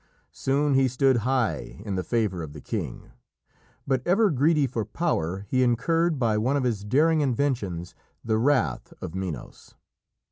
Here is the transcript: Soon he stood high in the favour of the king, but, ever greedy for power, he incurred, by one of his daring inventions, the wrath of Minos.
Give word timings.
Soon 0.31 0.73
he 0.73 0.87
stood 0.87 1.17
high 1.17 1.79
in 1.85 1.93
the 1.93 2.01
favour 2.03 2.41
of 2.41 2.53
the 2.53 2.59
king, 2.59 3.11
but, 3.85 4.01
ever 4.03 4.31
greedy 4.31 4.65
for 4.65 4.83
power, 4.83 5.45
he 5.47 5.61
incurred, 5.61 6.17
by 6.17 6.39
one 6.39 6.57
of 6.57 6.63
his 6.63 6.83
daring 6.83 7.21
inventions, 7.21 7.93
the 8.25 8.39
wrath 8.39 8.93
of 8.99 9.13
Minos. 9.13 9.75